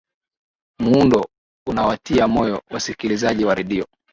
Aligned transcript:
muundo 0.79 1.29
unawatia 1.69 2.27
moyo 2.27 2.61
wasikilizaji 2.71 3.45
wa 3.45 3.55
redio 3.55 3.85